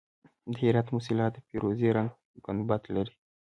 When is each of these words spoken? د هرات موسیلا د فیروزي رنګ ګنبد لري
د 0.51 0.53
هرات 0.61 0.87
موسیلا 0.95 1.27
د 1.31 1.37
فیروزي 1.47 1.89
رنګ 1.97 2.11
ګنبد 2.45 2.81
لري 2.95 3.15